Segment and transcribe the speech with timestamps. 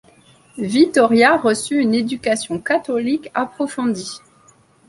[0.57, 4.17] Vittoria reçut une éducation catholique approfondie.